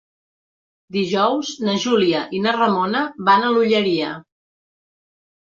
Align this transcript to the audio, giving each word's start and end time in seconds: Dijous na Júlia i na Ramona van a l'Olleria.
Dijous 0.95 1.51
na 1.67 1.75
Júlia 1.83 2.23
i 2.37 2.41
na 2.47 2.53
Ramona 2.57 3.05
van 3.29 3.47
a 3.51 3.55
l'Olleria. 3.57 4.15